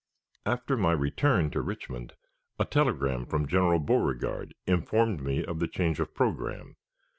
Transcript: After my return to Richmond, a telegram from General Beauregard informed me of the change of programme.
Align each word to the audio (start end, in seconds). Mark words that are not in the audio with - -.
After 0.47 0.75
my 0.75 0.93
return 0.93 1.51
to 1.51 1.61
Richmond, 1.61 2.13
a 2.57 2.65
telegram 2.65 3.27
from 3.27 3.47
General 3.47 3.77
Beauregard 3.77 4.55
informed 4.65 5.21
me 5.21 5.45
of 5.45 5.59
the 5.59 5.67
change 5.67 5.99
of 5.99 6.15
programme. 6.15 6.75